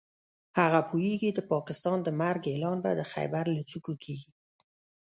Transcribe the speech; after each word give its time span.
هغه 0.59 0.79
پوهېږي 0.89 1.29
د 1.33 1.39
پاکستان 1.51 1.97
د 2.03 2.09
مرګ 2.21 2.43
اعلان 2.47 2.77
به 2.83 2.91
د 2.95 3.01
خېبر 3.11 3.45
له 3.57 3.61
څوکو 3.69 3.93
کېږي. 4.03 4.31